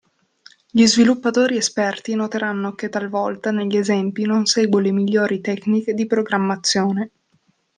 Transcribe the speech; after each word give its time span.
Gli 0.71 0.87
sviluppatori 0.87 1.57
esperti 1.57 2.15
noteranno 2.15 2.73
che 2.73 2.89
talvolta 2.89 3.51
negli 3.51 3.77
esempi 3.77 4.23
non 4.23 4.47
seguo 4.47 4.79
le 4.79 4.91
migliori 4.91 5.41
tecniche 5.41 5.93
di 5.93 6.07
programmazione. 6.07 7.11